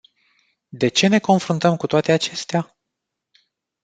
De 0.73 0.87
ce 0.91 1.05
ne 1.07 1.19
confruntăm 1.19 1.75
cu 1.77 1.87
toate 1.87 2.11
acestea? 2.11 2.77